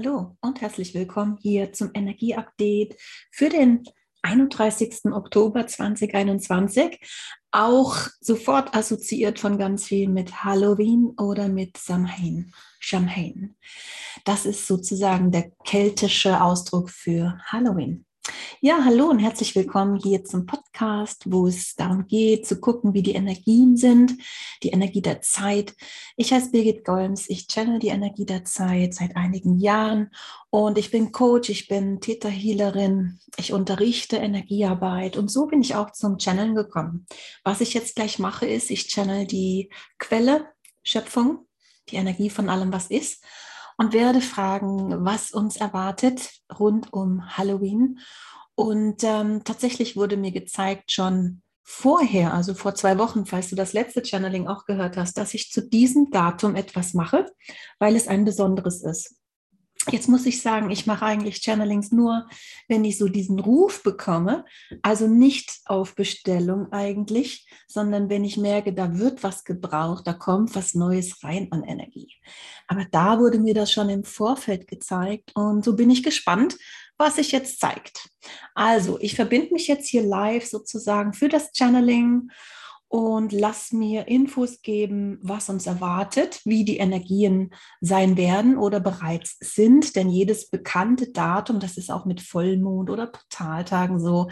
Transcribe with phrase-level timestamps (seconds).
[0.00, 2.94] Hallo und herzlich willkommen hier zum Energieupdate
[3.32, 3.82] für den
[4.22, 5.06] 31.
[5.06, 7.00] Oktober 2021.
[7.50, 12.52] Auch sofort assoziiert von ganz vielen mit Halloween oder mit Samhain.
[12.80, 13.56] Samhain.
[14.24, 18.06] Das ist sozusagen der keltische Ausdruck für Halloween.
[18.60, 23.04] Ja, hallo und herzlich willkommen hier zum Podcast, wo es darum geht, zu gucken, wie
[23.04, 24.14] die Energien sind,
[24.64, 25.76] die Energie der Zeit.
[26.16, 30.10] Ich heiße Birgit Golms, ich channel die Energie der Zeit seit einigen Jahren
[30.50, 35.92] und ich bin Coach, ich bin Täterhealerin, ich unterrichte Energiearbeit und so bin ich auch
[35.92, 37.06] zum Channeln gekommen.
[37.44, 40.48] Was ich jetzt gleich mache, ist, ich channel die Quelle,
[40.82, 41.46] Schöpfung,
[41.90, 43.22] die Energie von allem, was ist
[43.76, 48.00] und werde fragen, was uns erwartet rund um Halloween.
[48.58, 53.72] Und ähm, tatsächlich wurde mir gezeigt schon vorher, also vor zwei Wochen, falls du das
[53.72, 57.26] letzte Channeling auch gehört hast, dass ich zu diesem Datum etwas mache,
[57.78, 59.17] weil es ein besonderes ist.
[59.90, 62.26] Jetzt muss ich sagen, ich mache eigentlich Channelings nur,
[62.68, 64.44] wenn ich so diesen Ruf bekomme.
[64.82, 70.54] Also nicht auf Bestellung eigentlich, sondern wenn ich merke, da wird was gebraucht, da kommt
[70.54, 72.12] was Neues rein an Energie.
[72.66, 76.56] Aber da wurde mir das schon im Vorfeld gezeigt und so bin ich gespannt,
[76.98, 78.10] was sich jetzt zeigt.
[78.54, 82.28] Also, ich verbinde mich jetzt hier live sozusagen für das Channeling
[82.88, 89.36] und lass mir Infos geben, was uns erwartet, wie die Energien sein werden oder bereits
[89.40, 89.94] sind.
[89.94, 94.28] Denn jedes bekannte Datum, das ist auch mit Vollmond oder Portaltagen so,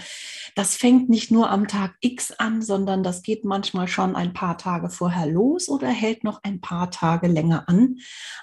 [0.55, 4.57] das fängt nicht nur am Tag X an, sondern das geht manchmal schon ein paar
[4.57, 7.97] Tage vorher los oder hält noch ein paar Tage länger an.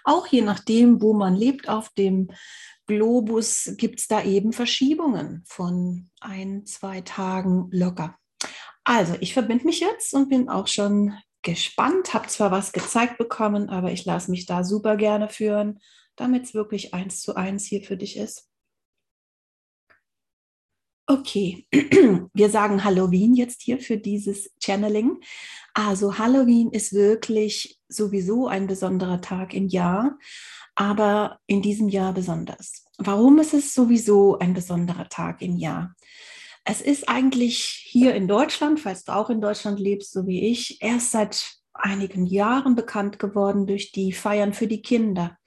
[0.03, 2.29] Auch je nachdem, wo man lebt auf dem
[2.85, 8.15] Globus, gibt es da eben Verschiebungen von ein, zwei Tagen locker.
[8.83, 13.69] Also, ich verbinde mich jetzt und bin auch schon gespannt, habe zwar was gezeigt bekommen,
[13.69, 15.79] aber ich lasse mich da super gerne führen,
[16.15, 18.49] damit es wirklich eins zu eins hier für dich ist.
[21.05, 21.67] Okay,
[22.33, 25.19] wir sagen Halloween jetzt hier für dieses Channeling.
[25.73, 30.17] Also Halloween ist wirklich sowieso ein besonderer Tag im Jahr,
[30.75, 32.85] aber in diesem Jahr besonders.
[32.97, 35.93] Warum ist es sowieso ein besonderer Tag im Jahr?
[36.65, 40.81] Es ist eigentlich hier in Deutschland, falls du auch in Deutschland lebst, so wie ich,
[40.81, 45.37] erst seit einigen Jahren bekannt geworden durch die Feiern für die Kinder.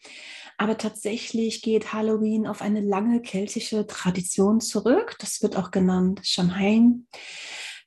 [0.58, 5.16] Aber tatsächlich geht Halloween auf eine lange keltische Tradition zurück.
[5.18, 7.06] Das wird auch genannt Samhain.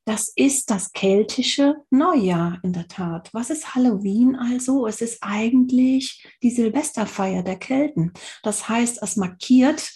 [0.05, 3.29] Das ist das keltische Neujahr in der Tat.
[3.31, 4.87] Was ist Halloween also?
[4.87, 8.13] Es ist eigentlich die Silvesterfeier der Kelten.
[8.41, 9.91] Das heißt, es markiert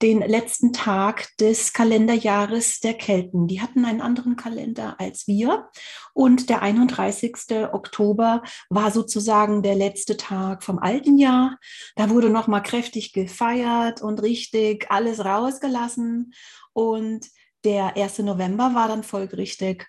[0.00, 3.48] den letzten Tag des Kalenderjahres der Kelten.
[3.48, 5.68] Die hatten einen anderen Kalender als wir
[6.14, 7.34] und der 31.
[7.72, 11.58] Oktober war sozusagen der letzte Tag vom alten Jahr.
[11.96, 16.32] Da wurde noch mal kräftig gefeiert und richtig alles rausgelassen
[16.72, 17.26] und
[17.64, 18.20] der 1.
[18.20, 19.86] November war dann folgerichtig,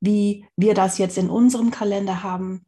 [0.00, 2.66] wie wir das jetzt in unserem Kalender haben,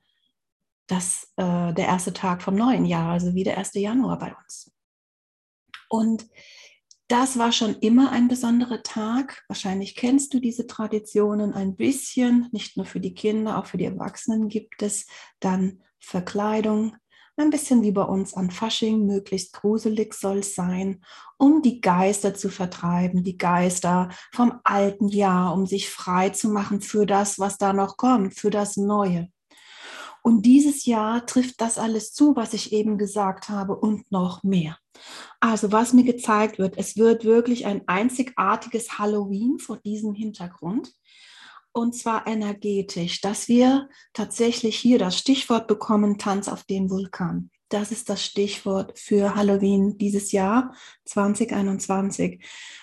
[0.87, 3.73] das äh, der erste Tag vom neuen Jahr, also wie der 1.
[3.75, 4.71] Januar bei uns.
[5.89, 6.27] Und
[7.15, 9.45] das war schon immer ein besonderer Tag.
[9.47, 12.49] Wahrscheinlich kennst du diese Traditionen ein bisschen.
[12.51, 15.07] Nicht nur für die Kinder, auch für die Erwachsenen gibt es
[15.39, 16.97] dann Verkleidung.
[17.37, 21.05] Ein bisschen wie bei uns an Fasching, möglichst gruselig soll es sein,
[21.39, 26.81] um die Geister zu vertreiben, die Geister vom alten Jahr, um sich frei zu machen
[26.81, 29.29] für das, was da noch kommt, für das Neue.
[30.27, 34.79] Und dieses Jahr trifft das alles zu, was ich eben gesagt habe und noch mehr.
[35.39, 40.95] Also was mir gezeigt wird, es wird wirklich ein einzigartiges Halloween vor diesem Hintergrund.
[41.73, 47.51] Und zwar energetisch, dass wir tatsächlich hier das Stichwort bekommen, Tanz auf dem Vulkan.
[47.75, 50.77] Das ist das Stichwort für Halloween dieses Jahr
[51.07, 52.41] 2021.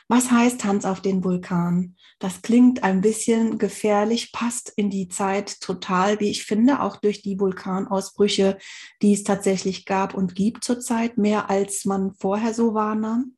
[0.09, 1.95] Was heißt Tanz auf den Vulkan?
[2.19, 7.21] Das klingt ein bisschen gefährlich, passt in die Zeit total, wie ich finde, auch durch
[7.21, 8.57] die Vulkanausbrüche,
[9.01, 13.37] die es tatsächlich gab und gibt zurzeit, mehr als man vorher so wahrnahm.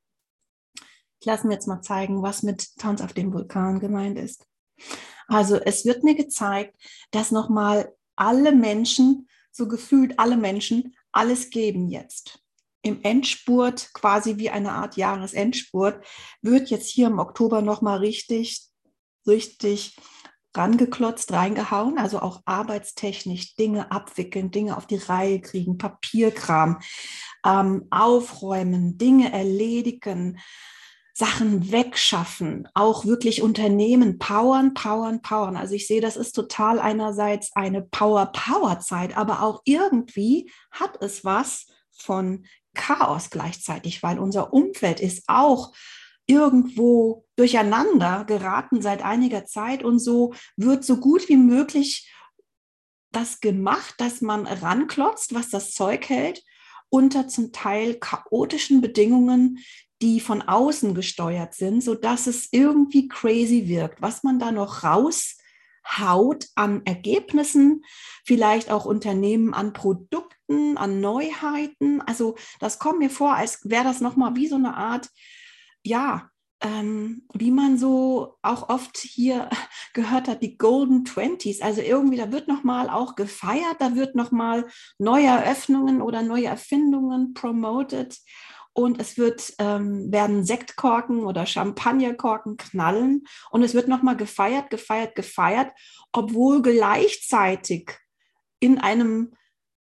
[1.19, 4.47] Ich lasse mir jetzt mal zeigen, was mit Tanz auf dem Vulkan gemeint ist.
[5.27, 6.75] Also es wird mir gezeigt,
[7.11, 12.39] dass nochmal alle Menschen, so gefühlt alle Menschen, alles geben jetzt.
[12.81, 16.05] Im Endspurt, quasi wie eine Art Jahresendspurt,
[16.41, 18.67] wird jetzt hier im Oktober nochmal richtig,
[19.25, 19.95] richtig
[20.55, 26.79] rangeklotzt, reingehauen, also auch arbeitstechnisch Dinge abwickeln, Dinge auf die Reihe kriegen, Papierkram,
[27.45, 30.39] ähm, aufräumen, Dinge erledigen,
[31.15, 35.55] Sachen wegschaffen, auch wirklich Unternehmen powern, powern, powern.
[35.55, 41.67] Also ich sehe, das ist total einerseits eine Power-Power-Zeit, aber auch irgendwie hat es was
[41.91, 45.73] von Chaos gleichzeitig, weil unser Umfeld ist auch
[46.25, 52.11] irgendwo durcheinander geraten seit einiger Zeit und so wird so gut wie möglich
[53.11, 56.43] das gemacht, dass man ranklotzt, was das Zeug hält,
[56.89, 59.59] unter zum Teil chaotischen Bedingungen,
[60.03, 66.49] die von außen gesteuert sind, sodass es irgendwie crazy wirkt, was man da noch raushaut
[66.55, 67.85] an Ergebnissen,
[68.25, 72.01] vielleicht auch Unternehmen an Produkten, an Neuheiten.
[72.01, 75.09] Also das kommt mir vor, als wäre das nochmal wie so eine Art
[75.85, 76.29] ja,
[76.61, 79.49] ähm, wie man so auch oft hier
[79.93, 81.61] gehört hat, die Golden Twenties.
[81.61, 84.67] Also irgendwie, da wird nochmal auch gefeiert, da wird nochmal
[84.97, 88.17] neue Eröffnungen oder neue Erfindungen promoted.
[88.73, 93.25] Und es wird, ähm, werden Sektkorken oder Champagnerkorken knallen.
[93.51, 95.71] Und es wird nochmal gefeiert, gefeiert, gefeiert,
[96.11, 97.91] obwohl gleichzeitig
[98.59, 99.33] in einem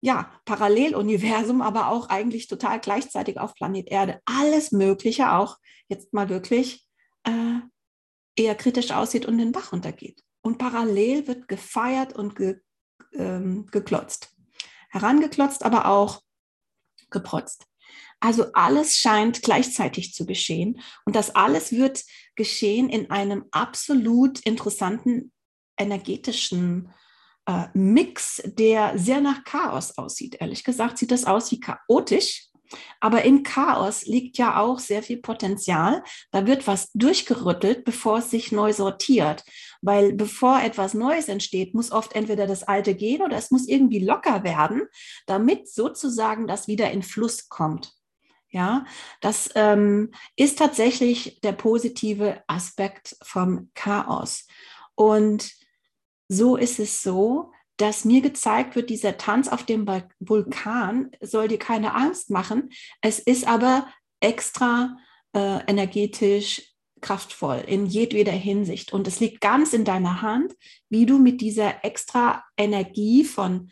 [0.02, 4.20] ja, Paralleluniversum, aber auch eigentlich total gleichzeitig auf Planet Erde.
[4.26, 5.58] Alles Mögliche auch
[5.88, 6.86] jetzt mal wirklich
[7.24, 7.60] äh,
[8.36, 10.24] eher kritisch aussieht und den Bach runtergeht.
[10.42, 12.60] Und parallel wird gefeiert und ge,
[13.14, 14.36] ähm, geklotzt.
[14.90, 16.22] Herangeklotzt, aber auch
[17.12, 17.68] geprotzt.
[18.22, 20.80] Also alles scheint gleichzeitig zu geschehen.
[21.06, 22.04] Und das alles wird
[22.36, 25.34] geschehen in einem absolut interessanten
[25.78, 26.94] energetischen
[27.48, 30.38] äh, Mix, der sehr nach Chaos aussieht.
[30.40, 32.48] Ehrlich gesagt sieht das aus wie chaotisch.
[33.02, 36.04] Aber im Chaos liegt ja auch sehr viel Potenzial.
[36.32, 39.44] Da wird was durchgerüttelt, bevor es sich neu sortiert.
[39.82, 44.00] Weil bevor etwas Neues entsteht, muss oft entweder das Alte gehen oder es muss irgendwie
[44.00, 44.84] locker werden,
[45.26, 47.94] damit sozusagen das wieder in Fluss kommt.
[48.52, 48.86] Ja,
[49.22, 54.46] das ähm, ist tatsächlich der positive Aspekt vom Chaos.
[54.96, 55.54] Und
[56.28, 59.88] so ist es so, dass mir gezeigt wird, dieser Tanz auf dem
[60.20, 62.70] Vulkan soll dir keine Angst machen.
[63.02, 63.88] Es ist aber
[64.20, 64.98] extra
[65.34, 66.62] äh, energetisch
[67.00, 68.94] kraftvoll in jedweder Hinsicht.
[68.94, 70.54] Und es liegt ganz in deiner Hand,
[70.90, 73.72] wie du mit dieser extra Energie von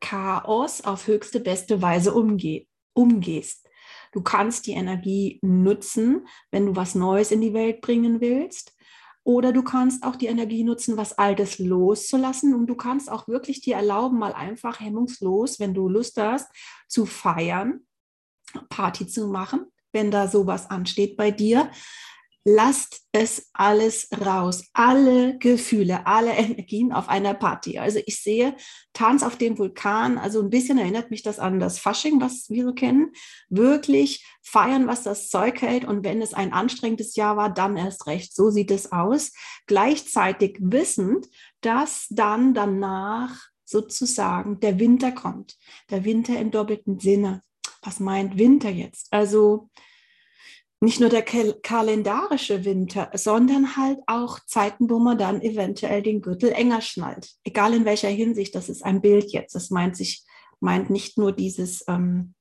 [0.00, 3.68] Chaos auf höchste, beste Weise umgeh umgehst.
[4.12, 8.76] Du kannst die Energie nutzen, wenn du was Neues in die Welt bringen willst.
[9.22, 12.54] Oder du kannst auch die Energie nutzen, was Altes loszulassen.
[12.54, 16.48] Und du kannst auch wirklich dir erlauben, mal einfach hemmungslos, wenn du Lust hast,
[16.88, 17.80] zu feiern,
[18.68, 21.70] Party zu machen, wenn da sowas ansteht bei dir.
[22.44, 27.78] Lasst es alles raus, alle Gefühle, alle Energien auf einer Party.
[27.78, 28.56] Also ich sehe
[28.94, 32.64] Tanz auf dem Vulkan, also ein bisschen erinnert mich das an das Fasching, was wir
[32.64, 33.12] so kennen.
[33.50, 38.06] Wirklich feiern, was das Zeug hält und wenn es ein anstrengendes Jahr war, dann erst
[38.06, 38.34] recht.
[38.34, 39.32] So sieht es aus.
[39.66, 41.26] Gleichzeitig wissend,
[41.60, 45.58] dass dann danach sozusagen der Winter kommt.
[45.90, 47.42] Der Winter im doppelten Sinne.
[47.82, 49.08] Was meint Winter jetzt?
[49.10, 49.68] Also
[50.80, 56.52] nicht nur der kalendarische Winter, sondern halt auch Zeiten, wo man dann eventuell den Gürtel
[56.52, 57.34] enger schnallt.
[57.44, 59.54] Egal in welcher Hinsicht, das ist ein Bild jetzt.
[59.54, 60.24] Das meint sich,
[60.58, 62.34] meint nicht nur dieses ähm,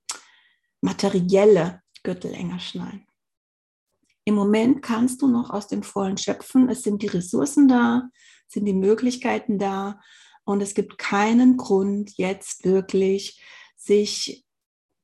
[0.79, 3.05] materielle Gürtel enger schnallen.
[4.23, 6.69] Im Moment kannst du noch aus dem Vollen schöpfen.
[6.69, 8.09] Es sind die Ressourcen da,
[8.47, 9.99] sind die Möglichkeiten da
[10.45, 13.43] und es gibt keinen Grund, jetzt wirklich
[13.75, 14.45] sich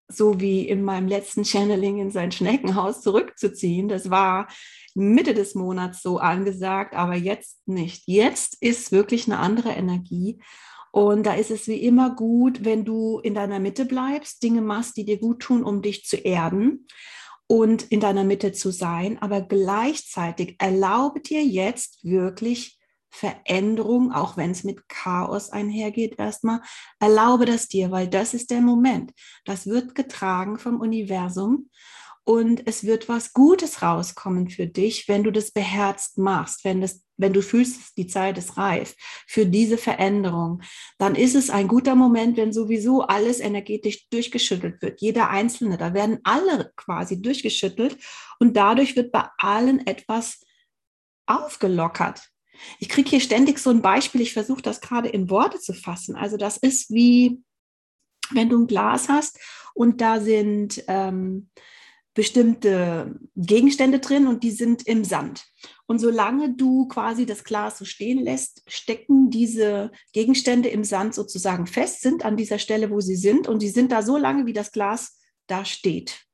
[0.07, 3.87] so wie in meinem letzten Channeling in sein Schneckenhaus zurückzuziehen.
[3.87, 4.47] Das war
[4.93, 8.03] Mitte des Monats so angesagt, aber jetzt nicht.
[8.05, 10.39] Jetzt ist wirklich eine andere Energie.
[10.91, 14.95] Und da ist es wie immer gut, wenn du in deiner Mitte bleibst, Dinge machst,
[14.95, 16.87] die dir gut tun, um dich zu erden
[17.47, 19.21] und in deiner Mitte zu sein.
[19.21, 26.61] Aber gleichzeitig erlaube dir jetzt wirklich Veränderung, auch wenn es mit Chaos einhergeht, erstmal,
[26.99, 29.11] erlaube das dir, weil das ist der Moment.
[29.45, 31.69] Das wird getragen vom Universum
[32.27, 37.03] und es wird was Gutes rauskommen für dich, wenn du das beherzt machst, wenn, das,
[37.17, 38.95] wenn du fühlst, die Zeit ist reif
[39.27, 40.63] für diese Veränderung.
[40.97, 45.01] Dann ist es ein guter Moment, wenn sowieso alles energetisch durchgeschüttelt wird.
[45.01, 47.97] Jeder Einzelne, da werden alle quasi durchgeschüttelt
[48.39, 50.43] und dadurch wird bei allen etwas
[51.27, 52.31] aufgelockert.
[52.79, 56.15] Ich kriege hier ständig so ein Beispiel, ich versuche das gerade in Worte zu fassen.
[56.15, 57.41] Also das ist wie,
[58.31, 59.39] wenn du ein Glas hast
[59.73, 61.49] und da sind ähm,
[62.13, 65.45] bestimmte Gegenstände drin und die sind im Sand.
[65.85, 71.67] Und solange du quasi das Glas so stehen lässt, stecken diese Gegenstände im Sand sozusagen
[71.67, 74.53] fest, sind an dieser Stelle, wo sie sind und die sind da so lange, wie
[74.53, 76.25] das Glas da steht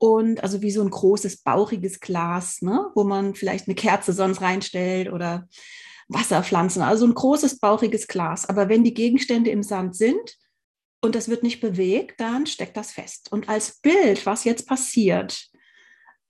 [0.00, 4.40] und also wie so ein großes, bauchiges Glas, ne, wo man vielleicht eine Kerze sonst
[4.40, 5.46] reinstellt oder
[6.08, 8.48] Wasserpflanzen, also ein großes, bauchiges Glas.
[8.48, 10.38] Aber wenn die Gegenstände im Sand sind,
[11.02, 13.32] und das wird nicht bewegt, dann steckt das fest.
[13.32, 15.49] Und als Bild, was jetzt passiert,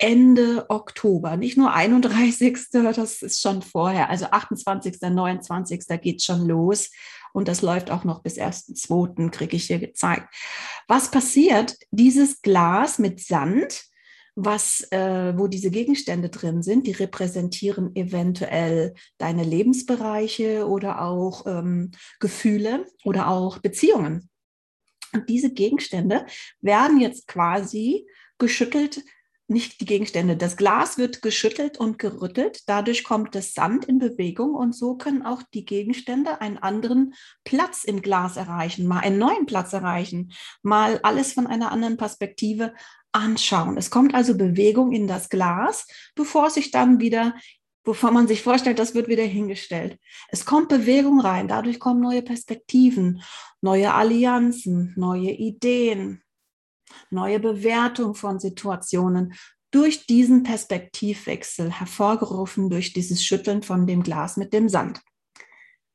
[0.01, 2.59] Ende Oktober, nicht nur 31.
[2.73, 5.81] Das ist schon vorher, also 28., 29.
[6.01, 6.91] geht schon los
[7.35, 9.31] und das läuft auch noch bis 1.2.
[9.31, 10.35] kriege ich hier gezeigt.
[10.89, 11.77] Was passiert?
[11.91, 13.85] Dieses Glas mit Sand,
[14.37, 21.91] was, äh, wo diese Gegenstände drin sind, die repräsentieren eventuell deine Lebensbereiche oder auch ähm,
[22.21, 24.31] Gefühle oder auch Beziehungen.
[25.13, 26.25] Und diese Gegenstände
[26.63, 28.07] werden jetzt quasi
[28.39, 29.03] geschüttelt
[29.51, 30.37] nicht die Gegenstände.
[30.37, 32.63] Das Glas wird geschüttelt und gerüttelt.
[32.67, 37.15] Dadurch kommt das Sand in Bewegung und so können auch die Gegenstände einen anderen
[37.45, 42.73] Platz im Glas erreichen, mal einen neuen Platz erreichen, mal alles von einer anderen Perspektive
[43.13, 43.77] anschauen.
[43.77, 47.35] Es kommt also Bewegung in das Glas, bevor sich dann wieder,
[47.83, 49.99] bevor man sich vorstellt, das wird wieder hingestellt.
[50.29, 51.49] Es kommt Bewegung rein.
[51.49, 53.21] Dadurch kommen neue Perspektiven,
[53.61, 56.23] neue Allianzen, neue Ideen,
[57.11, 59.35] neue Bewertung von Situationen
[59.71, 65.01] durch diesen Perspektivwechsel hervorgerufen durch dieses Schütteln von dem Glas mit dem Sand.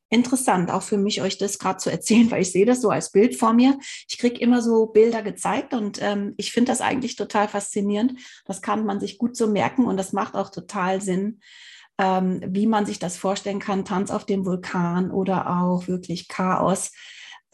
[0.09, 3.11] Interessant, auch für mich, euch das gerade zu erzählen, weil ich sehe das so als
[3.11, 3.77] Bild vor mir.
[4.07, 8.19] Ich kriege immer so Bilder gezeigt und ähm, ich finde das eigentlich total faszinierend.
[8.45, 11.41] Das kann man sich gut so merken und das macht auch total Sinn,
[11.97, 13.83] ähm, wie man sich das vorstellen kann.
[13.83, 16.91] Tanz auf dem Vulkan oder auch wirklich Chaos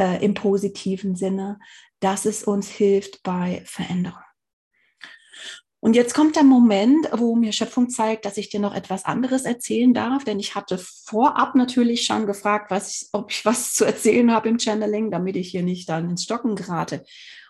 [0.02, 1.60] äh, im positiven Sinne
[2.02, 4.20] dass es uns hilft bei Veränderung.
[5.84, 9.46] Und jetzt kommt der Moment, wo mir Schöpfung zeigt, dass ich dir noch etwas anderes
[9.46, 13.86] erzählen darf, denn ich hatte vorab natürlich schon gefragt, was ich, ob ich was zu
[13.86, 17.04] erzählen habe im Channeling, damit ich hier nicht dann ins Stocken gerate.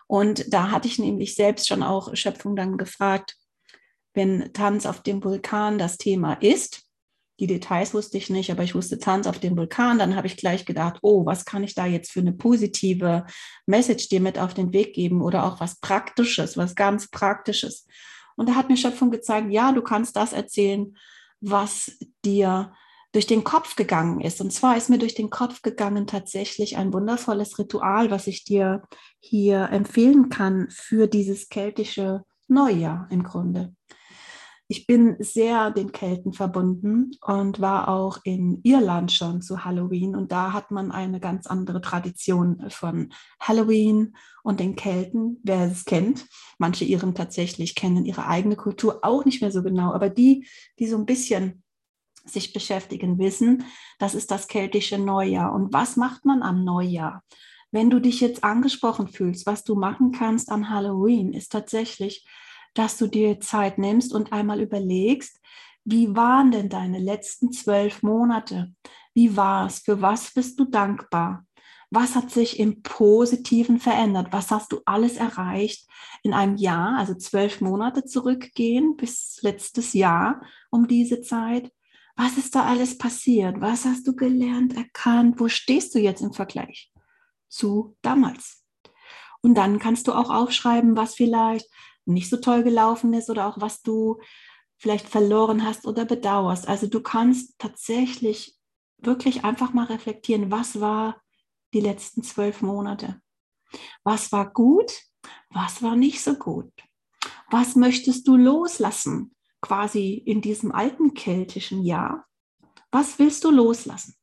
[0.06, 3.36] Und da hatte ich nämlich selbst schon auch Schöpfung dann gefragt,
[4.14, 6.81] wenn Tanz auf dem Vulkan das Thema ist,
[7.42, 9.98] die Details wusste ich nicht, aber ich wusste Tanz auf dem Vulkan.
[9.98, 13.26] Dann habe ich gleich gedacht, oh, was kann ich da jetzt für eine positive
[13.66, 17.88] Message dir mit auf den Weg geben oder auch was Praktisches, was ganz Praktisches.
[18.36, 20.96] Und da hat mir Schöpfung gezeigt, ja, du kannst das erzählen,
[21.40, 21.90] was
[22.24, 22.72] dir
[23.10, 24.40] durch den Kopf gegangen ist.
[24.40, 28.84] Und zwar ist mir durch den Kopf gegangen tatsächlich ein wundervolles Ritual, was ich dir
[29.18, 33.74] hier empfehlen kann für dieses keltische Neujahr im Grunde.
[34.72, 40.32] Ich bin sehr den Kelten verbunden und war auch in Irland schon zu Halloween und
[40.32, 46.26] da hat man eine ganz andere Tradition von Halloween und den Kelten, wer es kennt.
[46.56, 50.48] Manche ihren tatsächlich kennen ihre eigene Kultur auch nicht mehr so genau, aber die,
[50.78, 51.62] die so ein bisschen
[52.24, 53.66] sich beschäftigen, wissen,
[53.98, 55.52] das ist das keltische Neujahr.
[55.52, 57.22] Und was macht man am Neujahr?
[57.72, 62.24] Wenn du dich jetzt angesprochen fühlst, was du machen kannst an Halloween, ist tatsächlich
[62.74, 65.40] dass du dir Zeit nimmst und einmal überlegst,
[65.84, 68.72] wie waren denn deine letzten zwölf Monate?
[69.14, 69.80] Wie war es?
[69.80, 71.44] Für was bist du dankbar?
[71.90, 74.28] Was hat sich im Positiven verändert?
[74.30, 75.86] Was hast du alles erreicht
[76.22, 81.70] in einem Jahr, also zwölf Monate zurückgehen bis letztes Jahr um diese Zeit?
[82.16, 83.60] Was ist da alles passiert?
[83.60, 85.38] Was hast du gelernt, erkannt?
[85.40, 86.90] Wo stehst du jetzt im Vergleich
[87.48, 88.64] zu damals?
[89.42, 91.68] Und dann kannst du auch aufschreiben, was vielleicht
[92.04, 94.20] nicht so toll gelaufen ist oder auch was du
[94.76, 96.68] vielleicht verloren hast oder bedauerst.
[96.68, 98.58] Also du kannst tatsächlich
[98.98, 101.20] wirklich einfach mal reflektieren, was war
[101.72, 103.20] die letzten zwölf Monate?
[104.04, 104.92] Was war gut?
[105.50, 106.72] Was war nicht so gut?
[107.50, 112.26] Was möchtest du loslassen, quasi in diesem alten keltischen Jahr?
[112.90, 114.16] Was willst du loslassen?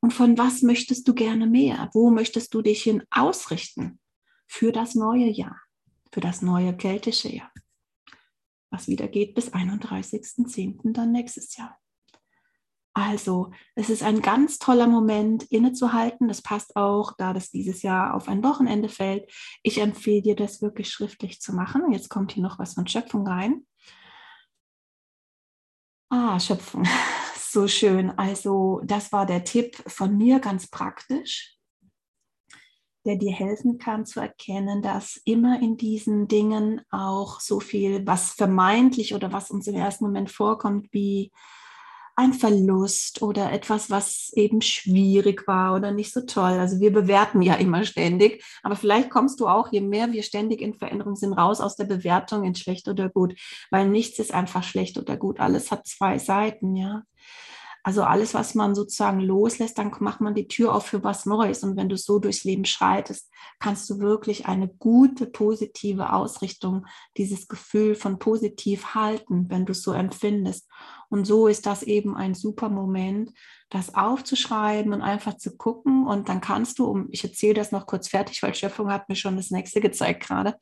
[0.00, 1.90] Und von was möchtest du gerne mehr?
[1.94, 3.98] Wo möchtest du dich hin ausrichten
[4.46, 5.63] für das neue Jahr?
[6.14, 7.50] Für das neue keltische Jahr,
[8.70, 10.92] was wieder geht bis 31.10.
[10.92, 11.76] dann nächstes Jahr.
[12.96, 16.28] Also, es ist ein ganz toller Moment, innezuhalten.
[16.28, 19.28] Das passt auch, da das dieses Jahr auf ein Wochenende fällt.
[19.64, 21.90] Ich empfehle dir, das wirklich schriftlich zu machen.
[21.90, 23.66] Jetzt kommt hier noch was von Schöpfung rein.
[26.10, 26.86] Ah, Schöpfung,
[27.36, 28.16] so schön.
[28.16, 31.58] Also, das war der Tipp von mir, ganz praktisch
[33.04, 38.30] der dir helfen kann zu erkennen, dass immer in diesen Dingen auch so viel, was
[38.30, 41.30] vermeintlich oder was uns im ersten Moment vorkommt, wie
[42.16, 46.52] ein Verlust oder etwas, was eben schwierig war oder nicht so toll.
[46.52, 50.60] Also wir bewerten ja immer ständig, aber vielleicht kommst du auch, je mehr wir ständig
[50.60, 53.34] in Veränderung sind, raus aus der Bewertung in schlecht oder gut,
[53.70, 55.40] weil nichts ist einfach schlecht oder gut.
[55.40, 57.02] Alles hat zwei Seiten, ja.
[57.84, 61.62] Also alles, was man sozusagen loslässt, dann macht man die Tür auf für was Neues.
[61.62, 66.86] Und wenn du so durchs Leben schreitest, kannst du wirklich eine gute, positive Ausrichtung,
[67.18, 70.66] dieses Gefühl von positiv halten, wenn du es so empfindest.
[71.14, 73.30] Und so ist das eben ein super Moment,
[73.70, 76.08] das aufzuschreiben und einfach zu gucken.
[76.08, 79.14] Und dann kannst du, um, ich erzähle das noch kurz fertig, weil Schöpfung hat mir
[79.14, 80.56] schon das nächste gezeigt gerade,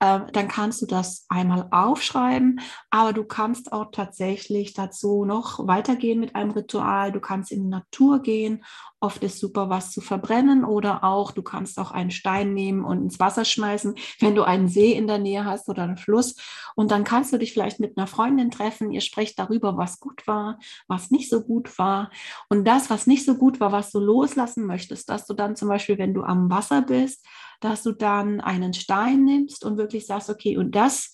[0.00, 6.18] äh, dann kannst du das einmal aufschreiben, aber du kannst auch tatsächlich dazu noch weitergehen
[6.18, 7.12] mit einem Ritual.
[7.12, 8.64] Du kannst in die Natur gehen.
[9.02, 13.02] Oft ist super, was zu verbrennen oder auch, du kannst auch einen Stein nehmen und
[13.02, 16.36] ins Wasser schmeißen, wenn du einen See in der Nähe hast oder einen Fluss.
[16.76, 18.92] Und dann kannst du dich vielleicht mit einer Freundin treffen.
[18.92, 22.12] Ihr sprecht darüber, was gut war, was nicht so gut war.
[22.48, 25.66] Und das, was nicht so gut war, was du loslassen möchtest, dass du dann zum
[25.66, 27.26] Beispiel, wenn du am Wasser bist,
[27.58, 31.12] dass du dann einen Stein nimmst und wirklich sagst, okay, und das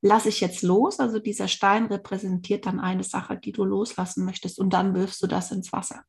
[0.00, 1.00] lasse ich jetzt los.
[1.00, 5.26] Also dieser Stein repräsentiert dann eine Sache, die du loslassen möchtest und dann wirfst du
[5.26, 6.04] das ins Wasser.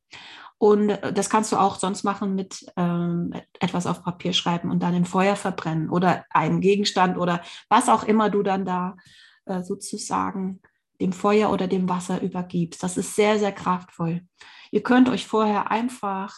[0.58, 4.82] Und äh, das kannst du auch sonst machen mit ähm, etwas auf Papier schreiben und
[4.82, 8.96] dann im Feuer verbrennen oder einen Gegenstand oder was auch immer du dann da
[9.46, 10.60] äh, sozusagen
[11.00, 12.82] dem Feuer oder dem Wasser übergibst.
[12.82, 14.22] Das ist sehr, sehr kraftvoll.
[14.70, 16.36] Ihr könnt euch vorher einfach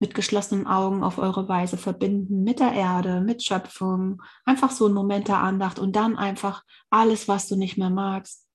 [0.00, 4.92] mit geschlossenen Augen auf eure Weise verbinden mit der Erde, mit Schöpfung, einfach so ein
[4.92, 8.48] Moment der Andacht und dann einfach alles, was du nicht mehr magst,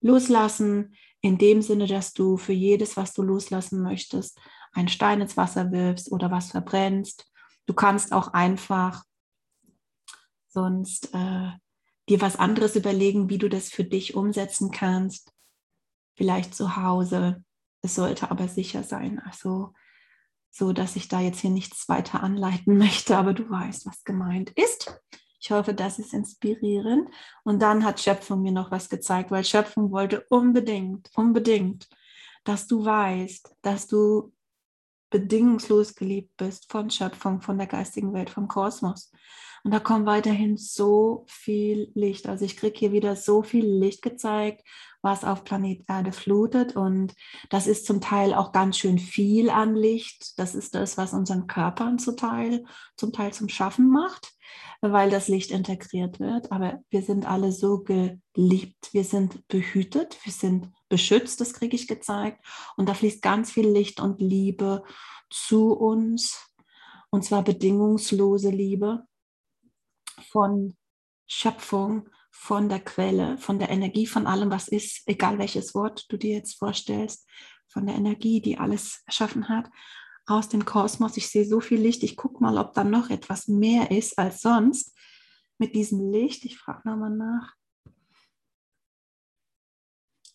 [0.00, 4.40] loslassen, in dem Sinne, dass du für jedes, was du loslassen möchtest,
[4.72, 7.30] einen Stein ins Wasser wirfst oder was verbrennst.
[7.66, 9.04] Du kannst auch einfach
[10.48, 11.50] sonst äh,
[12.08, 15.32] dir was anderes überlegen, wie du das für dich umsetzen kannst.
[16.16, 17.44] Vielleicht zu Hause,
[17.82, 19.20] es sollte aber sicher sein.
[19.20, 19.74] Also
[20.50, 24.50] so, dass ich da jetzt hier nichts weiter anleiten möchte, aber du weißt, was gemeint
[24.50, 25.00] ist.
[25.40, 27.08] Ich hoffe, das ist inspirierend.
[27.44, 31.88] Und dann hat Schöpfung mir noch was gezeigt, weil Schöpfung wollte unbedingt, unbedingt,
[32.44, 34.32] dass du weißt, dass du
[35.08, 39.10] bedingungslos geliebt bist von Schöpfung, von der geistigen Welt, vom Kosmos.
[39.64, 42.28] Und da kommt weiterhin so viel Licht.
[42.28, 44.62] Also ich kriege hier wieder so viel Licht gezeigt,
[45.02, 46.76] was auf Planet Erde flutet.
[46.76, 47.14] Und
[47.48, 50.38] das ist zum Teil auch ganz schön viel an Licht.
[50.38, 52.64] Das ist das, was unseren Körpern zum Teil,
[52.96, 54.32] zum Teil zum Schaffen macht,
[54.80, 56.52] weil das Licht integriert wird.
[56.52, 58.92] Aber wir sind alle so geliebt.
[58.92, 60.18] Wir sind behütet.
[60.24, 61.40] Wir sind beschützt.
[61.40, 62.44] Das kriege ich gezeigt.
[62.76, 64.82] Und da fließt ganz viel Licht und Liebe
[65.30, 66.50] zu uns.
[67.10, 69.04] Und zwar bedingungslose Liebe
[70.30, 70.76] von
[71.26, 76.16] Schöpfung, von der Quelle, von der Energie, von allem, was ist, egal welches Wort du
[76.16, 77.28] dir jetzt vorstellst,
[77.68, 79.70] von der Energie, die alles erschaffen hat,
[80.26, 81.16] aus dem Kosmos.
[81.16, 82.02] Ich sehe so viel Licht.
[82.02, 84.96] Ich gucke mal, ob da noch etwas mehr ist als sonst
[85.58, 86.44] mit diesem Licht.
[86.44, 87.54] Ich frage nochmal nach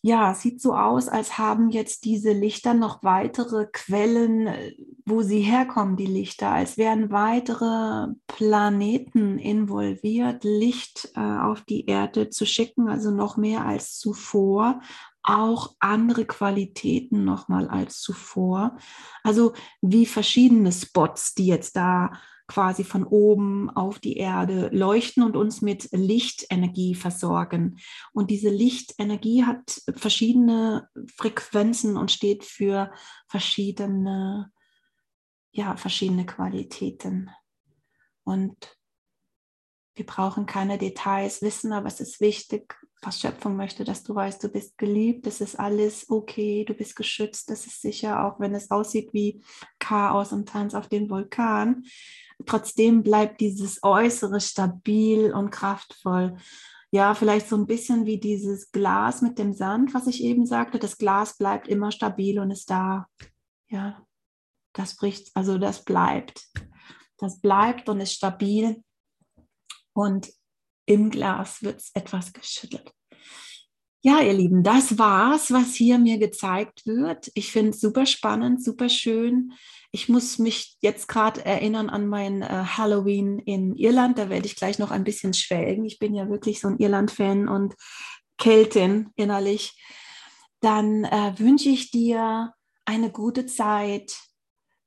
[0.06, 4.72] ja, sieht so aus, als haben jetzt diese Lichter noch weitere Quellen, äh,
[5.04, 12.30] wo sie herkommen, die Lichter, als wären weitere Planeten involviert, Licht äh, auf die Erde
[12.30, 14.80] zu schicken, also noch mehr als zuvor,
[15.24, 18.76] auch andere Qualitäten nochmal als zuvor.
[19.24, 22.12] Also wie verschiedene Spots, die jetzt da
[22.48, 27.78] quasi von oben auf die Erde leuchten und uns mit Lichtenergie versorgen.
[28.12, 32.92] Und diese Lichtenergie hat verschiedene Frequenzen und steht für
[33.26, 34.52] verschiedene,
[35.50, 37.30] ja, verschiedene Qualitäten.
[38.22, 38.76] Und
[39.94, 44.42] wir brauchen keine Details wissen, aber es ist wichtig, was Schöpfung möchte, dass du weißt,
[44.42, 48.54] du bist geliebt, es ist alles okay, du bist geschützt, es ist sicher, auch wenn
[48.54, 49.42] es aussieht wie
[49.78, 51.84] Chaos und Tanz auf dem Vulkan
[52.44, 56.36] trotzdem bleibt dieses Äußere stabil und kraftvoll.
[56.90, 60.78] Ja, vielleicht so ein bisschen wie dieses Glas mit dem Sand, was ich eben sagte.
[60.78, 63.06] Das Glas bleibt immer stabil und ist da.
[63.68, 64.04] Ja,
[64.72, 66.48] das bricht, also das bleibt.
[67.18, 68.82] Das bleibt und ist stabil.
[69.92, 70.30] Und
[70.86, 72.92] im Glas wird es etwas geschüttelt.
[74.02, 77.30] Ja, ihr Lieben, das war's, was hier mir gezeigt wird.
[77.34, 79.52] Ich finde es super spannend, super schön.
[79.90, 84.18] Ich muss mich jetzt gerade erinnern an mein äh, Halloween in Irland.
[84.18, 85.84] Da werde ich gleich noch ein bisschen schwelgen.
[85.84, 87.74] Ich bin ja wirklich so ein Irland-Fan und
[88.38, 89.72] Keltin innerlich.
[90.60, 92.52] Dann äh, wünsche ich dir
[92.84, 94.16] eine gute Zeit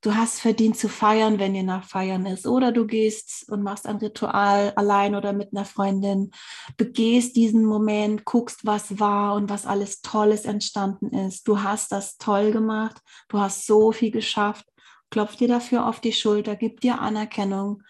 [0.01, 2.47] du hast verdient zu feiern, wenn dir nach Feiern ist.
[2.47, 6.31] Oder du gehst und machst ein Ritual allein oder mit einer Freundin,
[6.77, 11.47] begehst diesen Moment, guckst, was war und was alles Tolles entstanden ist.
[11.47, 14.65] Du hast das toll gemacht, du hast so viel geschafft.
[15.09, 17.83] Klopf dir dafür auf die Schulter, gib dir Anerkennung.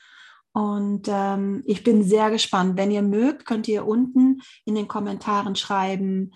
[0.51, 2.75] Und ähm, ich bin sehr gespannt.
[2.75, 6.31] Wenn ihr mögt, könnt ihr unten in den Kommentaren schreiben,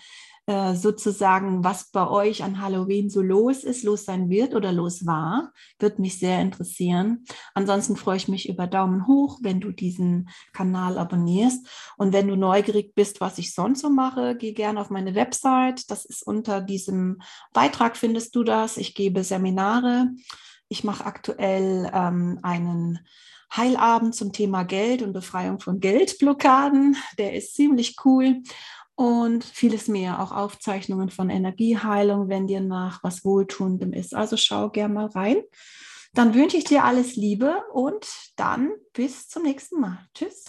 [0.45, 5.05] äh, sozusagen, was bei euch an Halloween so los ist, los sein wird oder los
[5.05, 5.53] war.
[5.79, 7.23] Wird mich sehr interessieren.
[7.53, 11.65] Ansonsten freue ich mich über Daumen hoch, wenn du diesen Kanal abonnierst.
[11.95, 15.89] Und wenn du neugierig bist, was ich sonst so mache, geh gerne auf meine Website.
[15.89, 17.21] Das ist unter diesem
[17.53, 18.75] Beitrag findest du das.
[18.75, 20.09] Ich gebe Seminare.
[20.67, 22.99] Ich mache aktuell ähm, einen
[23.55, 26.97] Heilabend zum Thema Geld und Befreiung von Geldblockaden.
[27.17, 28.41] Der ist ziemlich cool
[28.95, 34.13] und vieles mehr, auch Aufzeichnungen von Energieheilung, wenn dir nach was Wohltuendem ist.
[34.13, 35.41] Also schau gern mal rein.
[36.13, 39.97] Dann wünsche ich dir alles Liebe und dann bis zum nächsten Mal.
[40.13, 40.45] Tschüss.